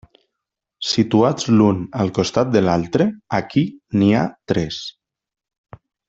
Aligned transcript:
Situats 0.91 1.45
l'un 1.57 1.83
al 2.05 2.09
costat 2.19 2.49
de 2.55 2.63
l'altre, 2.65 3.07
aquí 3.41 3.65
n'hi 4.01 4.09
ha 4.15 4.23
tres. 4.53 4.81